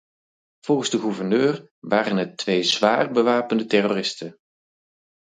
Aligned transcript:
Volgens 0.65 0.89
de 0.89 0.99
gouverneur 0.99 1.71
waren 1.79 2.17
het 2.17 2.37
twee 2.37 2.63
zwaarbewapende 2.63 3.65
terroristen. 3.65 4.37